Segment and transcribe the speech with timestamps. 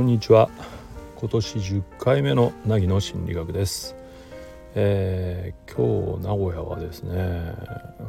[0.00, 0.48] こんにちは。
[1.16, 3.94] 今年10回目の凪の心理学です、
[4.74, 7.52] えー、今日名古屋はですね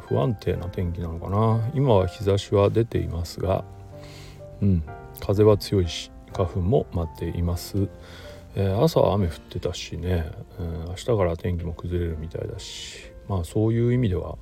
[0.08, 1.70] 不安定な天気なのかな。
[1.74, 3.62] 今は日差しは出ていますが
[4.62, 4.82] うん
[5.20, 7.86] 風は強いし花粉も舞っています、
[8.54, 14.38] えー、朝は雨降ってたしね、うん、明日から天気も崩れるみたいだしまあそういう意味では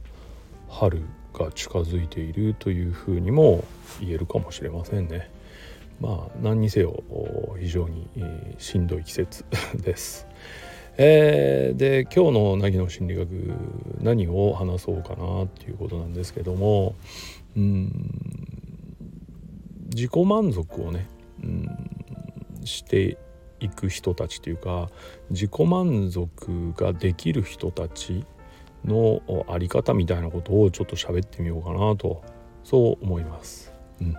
[0.68, 1.02] 春
[1.34, 3.64] が近づいているというふうにも
[3.98, 5.39] 言えるかもしれませんね。
[6.00, 7.02] まあ何にせよ
[7.58, 8.08] 非常に
[8.58, 9.44] しんどい季節
[9.82, 10.26] です。
[10.96, 13.28] えー、で今日の凪の心理学
[14.02, 16.94] 何を話そうかなっていうことなんですけども
[17.56, 17.92] うん
[19.94, 21.08] 自己満足をね
[21.42, 21.68] うん
[22.64, 23.16] して
[23.60, 24.90] いく人たちというか
[25.30, 28.24] 自己満足ができる人たち
[28.84, 32.22] のあり方みたいなことをちょっと喋ってみようかなと
[32.62, 33.72] そう思います。
[34.00, 34.16] うん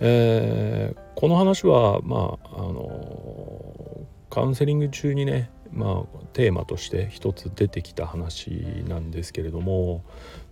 [0.00, 8.50] えー、この話はまああのカウンセリング中にねまあ、テーマとして一つ出てきた話
[8.88, 10.04] なんですけれども、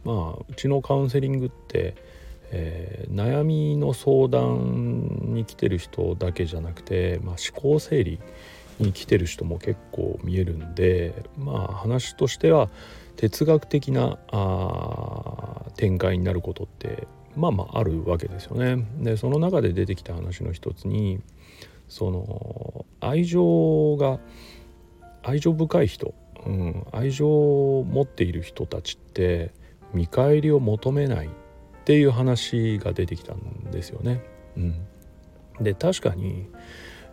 [0.04, 1.96] まあ、うちのカウンセリングって、
[2.50, 8.20] えー、悩みの相談に来てる人だけじゃなくて、まあ、思考整理
[8.78, 12.68] に来てる人も結構見えるんでまあ話としては
[13.16, 17.08] 哲学的なあ展開になることって
[17.38, 18.86] まあまああるわけですよね。
[19.00, 21.20] でその中で出てきた話の一つに
[21.88, 24.18] その愛情が
[25.22, 26.14] 愛情深い人、
[26.46, 29.52] うん、愛情を持っている人たちって
[29.94, 31.30] 見返りを求めないっ
[31.84, 34.22] ていう話が出てきたんですよね。
[34.56, 34.74] うん、
[35.60, 36.48] で確かに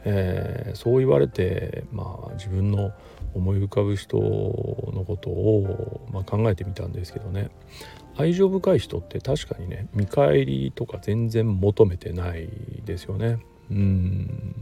[0.06, 2.94] えー、そう言われて、まあ、自分の
[3.34, 7.50] 思い浮かぶ人のことを、まあ、考えてみたんですけどね
[8.17, 12.49] 愛情深い人って確かにね見返りとか全然求めてない
[12.85, 13.39] ですよね。
[13.69, 14.55] うん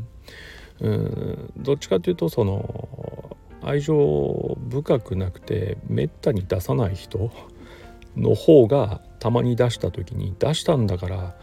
[0.79, 7.31] うんどっちかというとその愛情深くなくてめったに出さない人
[8.17, 11.35] の方がたまに出した時に出したんだから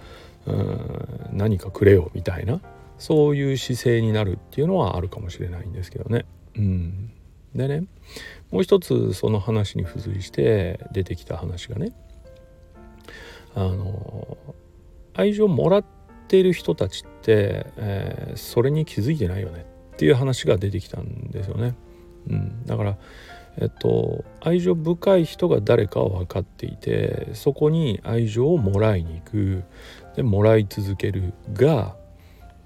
[0.47, 2.61] うん何かくれよみたいな
[2.99, 6.27] そういう姿勢になるっていうのはあるかもしれないんですけどね。
[6.57, 7.13] うん、
[7.55, 7.85] でね
[8.51, 11.93] もう一つその話に付随して出てきた話がね
[13.55, 14.39] あの
[15.15, 15.85] 愛情もらっ
[16.29, 21.75] ている人たちって、えー、それに気づいてないよねっていう話が出てきたんですよね。
[22.29, 22.97] うん、だから
[23.59, 29.65] えっと、愛情深い人が誰かは分かっていてそこに愛情をもらいに行く
[30.17, 31.97] でもらい続けるが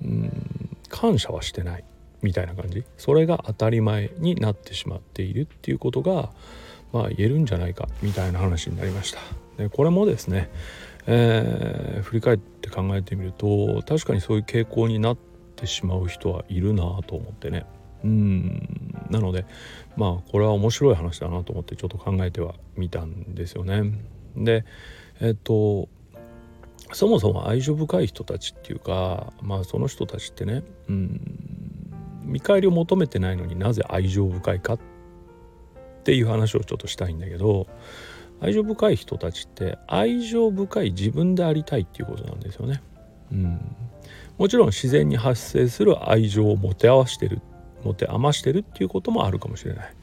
[0.03, 1.85] うん感謝はしてない
[2.25, 6.31] みたいな感じそれが当たり前になってしまっているっていうことが
[6.93, 9.21] まあ言えるんじゃないかみたいな話になりました。
[9.59, 10.51] でこれもですね、
[11.07, 15.19] えー、振り返って考えてみると確かにそういう傾向になっ
[15.55, 17.67] てしまう人はいるなと思ってね
[18.03, 19.45] うんなので
[19.97, 23.93] まあこれは面白い話だなと思ってちょっと考えてはみたんですよね。
[24.37, 24.65] で
[25.21, 25.89] えっと
[26.93, 31.64] そもそも愛情深い人たちっていうかまあその人たちってね、うん、
[32.25, 34.79] 見返りを求めてないのになぜ愛情深いかっ
[36.05, 37.67] ていう話をちょっとしたいんだけど
[38.41, 42.83] 愛情深い人たちって愛情深い自分でありたいっていうことなんですよね。
[43.33, 43.77] うん、
[44.39, 47.41] もちろん自然に発生する愛情を持て合わしてる
[47.85, 49.95] 持て余してるっていうこともあるかもしれない。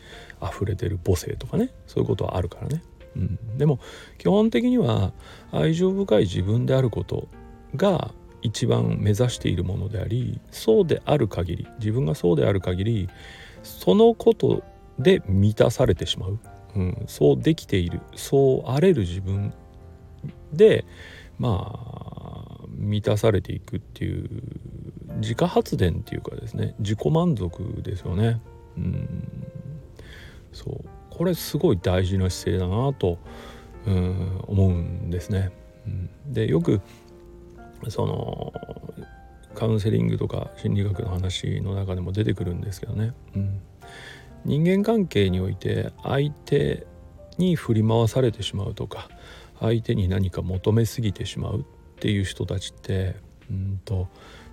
[0.44, 1.72] 溢れてる母性とかね。
[1.88, 2.84] そういうことはあるからね。
[3.16, 3.80] うん、でも
[4.18, 5.12] 基本的には
[5.52, 7.28] 愛情深い自分であること
[7.76, 13.10] が一番目指しているものでありそうである限り自分がそうである限り
[13.64, 14.64] そのこと
[15.00, 16.40] で満たされてしまう、
[16.76, 18.02] うん、そうできている。
[18.16, 19.54] そうあれる自分
[20.54, 20.86] で
[21.40, 24.30] まあ満たされていくっていう
[25.18, 28.42] 自家発電っていうかですね自己満足ですよね。
[28.78, 29.48] うん、
[30.52, 30.86] そう。
[31.10, 33.20] これすごい大事な姿勢だなと
[33.86, 35.52] うん思うんですね。
[35.86, 36.82] うん、でよく
[37.90, 38.54] その
[39.56, 43.62] カウンセリングとか心理学の話の中でも出てくるんですけどね、うん、
[44.46, 46.86] 人間関係において相手
[47.38, 49.10] に振り回されてしまうとか
[49.60, 51.64] 相手に何か求めすぎてしまうっ
[52.00, 53.16] ていう人たちって
[53.50, 54.08] うんと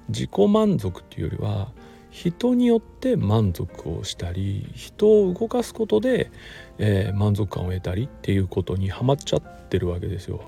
[0.09, 1.73] 自己満足っていうよりは
[2.11, 6.31] 人によって満足をしたり人を動かすことで、
[6.79, 10.43] えー、満足感を得たりっていうことにはまっちゃってるわけですよ。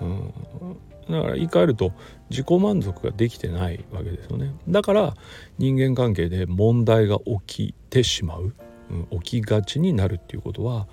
[0.00, 0.32] うん、
[1.08, 1.92] だから言い換えると
[2.30, 4.54] 自己満足ができてないわけですよね。
[4.68, 5.14] だから
[5.58, 8.54] 人間関係で問題が起きてしまう、
[8.90, 10.86] うん、起きがちになるっていうことは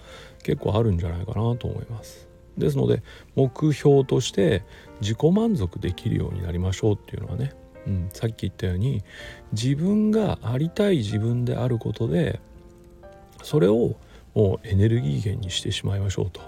[0.43, 2.27] 結構あるんじゃないかなと思います。
[2.57, 3.01] ですので
[3.35, 4.63] 目標として
[4.99, 7.53] 自己満足できるようになりましょうっていうのはね
[7.87, 9.03] うん、さっき言ったように
[9.53, 12.39] 自分がありたい自分であることで
[13.43, 13.95] それを
[14.33, 16.41] もうエネルギー源にしてしまいましょうと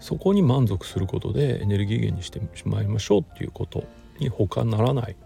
[0.00, 3.84] そこに満足することでエネルギー源にしてしまいましょうっていうこと
[4.18, 5.16] に他ならない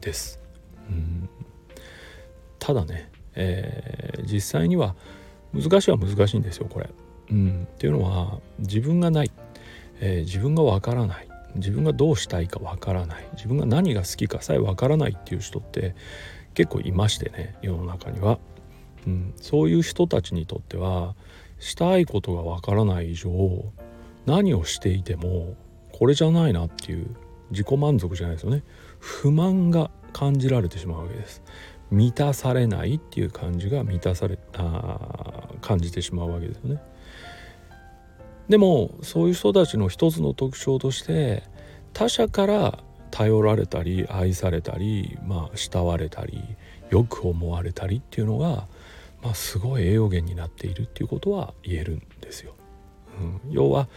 [0.00, 0.40] です。
[0.88, 1.28] うん。
[2.58, 4.94] ただね、えー、実際には
[5.52, 6.88] 難しいは難しいんですよこれ。
[7.30, 9.32] うん、っていうのは自分がない、
[10.00, 11.28] えー、自分がわからない。
[11.56, 13.24] 自分がどうしたいかわからない。
[13.34, 15.94] 自分が何が好きかさえわからないっていう人って
[16.56, 18.38] 結構いましてね世の中には、
[19.06, 21.14] うん、そういう人たちにとっては
[21.60, 23.30] したいことがわからない以上
[24.26, 25.54] 何をしていても
[25.92, 27.16] これじゃないなっていう
[27.50, 28.62] 自己満足じゃないですよね。
[28.98, 31.42] 不満が感じられてしまうわけです。
[31.90, 36.82] 満たされないっていう感じが満たされあ感じてしまうわけですよね。
[38.48, 41.42] でもそういう人たちの一つの特徴として
[41.92, 42.78] 他者から
[43.10, 46.42] 頼られたり愛されたりまあ慕われたり
[46.90, 48.66] よく思われたりっていうのが、
[49.22, 52.54] まあ、すごい栄養源になっているっていうことは言えるんですよ。
[53.20, 53.88] うん、要は、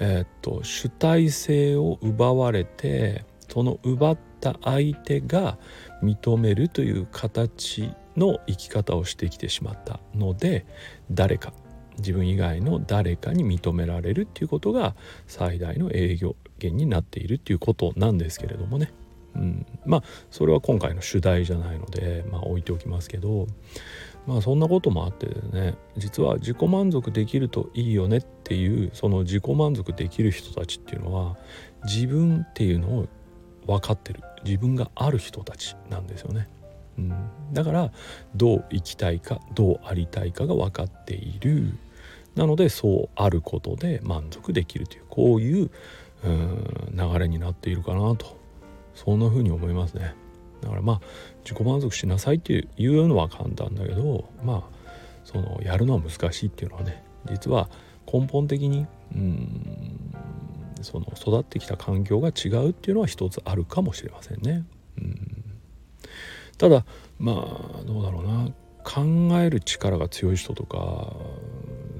[0.00, 5.58] えー、っと主体性を奪われてその奪った相手が
[6.02, 10.66] 認めるという形の生き方をしてきてしまったので
[11.10, 11.52] 誰か
[11.98, 14.94] 自分以外の誰かに認められるっていうことが
[15.26, 18.92] 最大の営業源になっているっていうことなんですけれどもね、
[19.34, 23.46] うん、まあそれは今回の主題じゃないので、まあ、置いておきますけど
[24.28, 25.26] まあそんなこともあって
[25.56, 31.38] ね実は自己満足できるといいよねっていうその自己満足できる人たちっていうのは
[31.84, 33.08] 自分っていうのを
[33.66, 34.20] 分かってる。
[34.44, 36.48] 自分がある人たちなんですよね。
[36.98, 37.12] うん、
[37.52, 37.90] だから
[38.34, 41.72] どう生きたいかどうありたいかが分かっている。
[42.34, 45.70] なのでそうあることで満足できるというこういう
[46.92, 48.36] 流れになっているかなと。
[48.94, 50.14] そんな風に思いますね。
[50.60, 51.00] だからまあ
[51.44, 54.78] 自己満足しなさいっていうのは簡単だけどまあ
[55.24, 57.68] そのやるのは難しいっていうのはね実は
[58.10, 60.14] 根本的にうん
[60.82, 64.64] その育ってきた環境が違うっていうのは一つあるかもしれませんね。
[64.98, 65.44] うん
[66.56, 66.84] ただ
[67.18, 68.50] まあどうだろうな
[68.84, 69.02] 考
[69.40, 71.14] える力が強い人とか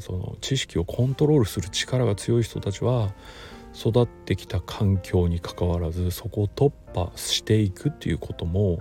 [0.00, 3.12] その知識をコントロールする力が強い人たちは
[3.78, 8.80] 育ってきた環境にかかわらずそこを突破していくっていうことも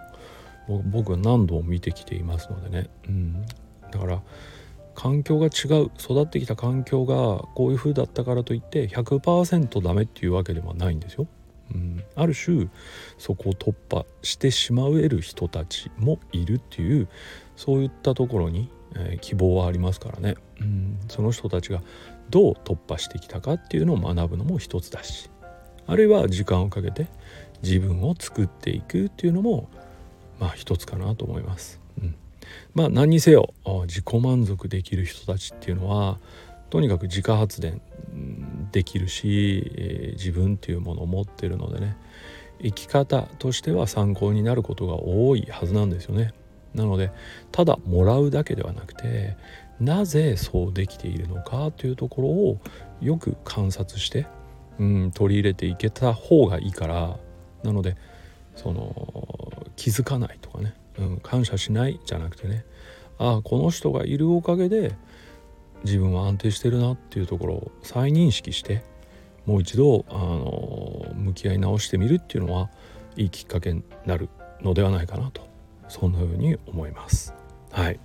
[0.67, 3.45] 僕は何度も見てきていますのでね、うん、
[3.91, 4.21] だから
[4.95, 11.27] 環境が違う育ってきた環境がこういう風だったからといって100%ダメっていうわけではないんですよ。
[11.73, 12.67] うん、ある種
[13.17, 17.09] そこを突破してしまえる人たちもいるっていう
[17.55, 21.81] そういったところにえ、希望はありますからね、うん、その人たちが
[22.29, 25.29] どう突破してきたかっていうのを学ぶのも一つだし
[25.85, 27.07] あるいは時間をかけて
[27.63, 29.69] 自分を作っていくっていうのも
[30.39, 31.79] まあ一つかなと思います。
[31.99, 32.15] うん、
[32.75, 33.53] まあ何にせよ
[33.87, 36.19] 自己満足できる人たちっていうのは
[36.69, 37.81] とにかく自家発電
[38.71, 41.97] できるし、えー、自分っていうものを持ってるのでね
[42.61, 46.33] 生き方としては参考になることが多いはずなんですよね。
[46.77, 47.11] なので
[47.51, 49.35] ただもらうだけではなくて
[49.79, 52.59] なぜそうできているのかというところを
[53.01, 54.27] よく観察して、
[54.79, 57.17] うん、取り入れていけた方がいいから
[57.63, 57.97] なので
[58.55, 62.63] その気づかないとかね、うん、感謝しないじゃなくてね
[63.19, 64.95] ああこの人がいるおかげで
[65.83, 68.83] 自分は安定してるなっていうところを再認識して
[69.45, 72.69] もう一度あの向き合い直してみるっていうのは
[73.15, 74.29] いいきっかけになる
[74.61, 75.46] のではないかなと。
[75.87, 77.33] そんな風に思います。
[77.71, 77.99] はい、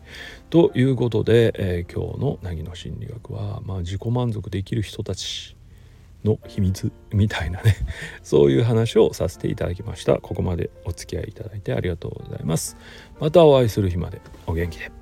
[0.51, 5.57] ということで、えー、今日の凪の心理学は、まあ、自己満足できる人たち
[6.25, 7.77] の秘密 みたいなね。
[8.23, 10.19] そういう話をさせていただきました。
[10.19, 12.77] ここまでお付き合いいただいてありがとうございます。
[13.21, 15.02] またお会いする日までお元気で。